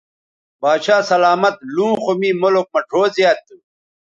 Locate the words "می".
2.19-2.29